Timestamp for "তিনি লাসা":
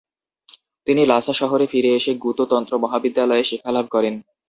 0.87-1.33